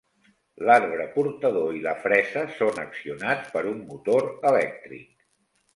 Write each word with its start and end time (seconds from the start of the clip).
L'arbre 0.69 1.05
portador 1.17 1.77
i 1.81 1.83
la 1.89 1.93
fresa 2.07 2.47
són 2.57 2.83
accionats 2.87 3.55
per 3.59 3.65
un 3.75 3.87
motor 3.93 4.31
elèctric. 4.55 5.11